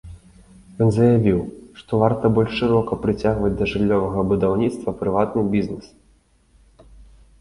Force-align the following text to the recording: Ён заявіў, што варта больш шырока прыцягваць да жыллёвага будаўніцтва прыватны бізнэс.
Ён 0.83 0.87
заявіў, 0.93 1.39
што 1.81 1.99
варта 2.05 2.31
больш 2.39 2.51
шырока 2.61 2.93
прыцягваць 3.03 3.53
да 3.61 3.65
жыллёвага 3.75 4.19
будаўніцтва 4.33 4.97
прыватны 5.03 5.41
бізнэс. 5.57 5.87